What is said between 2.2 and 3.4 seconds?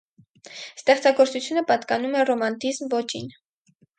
է ռոմանտիզմ ոճին։